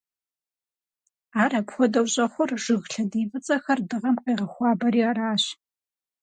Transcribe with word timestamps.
Ар 1.41 1.51
апхуэдэу 1.59 2.07
щӀэхъур, 2.13 2.51
жыг 2.63 2.81
лъэдий 2.91 3.27
фӀыцӀэхэр 3.29 3.79
дыгъэм 3.89 4.15
къегъэхуабэри 4.23 5.01
аращ. 5.09 5.43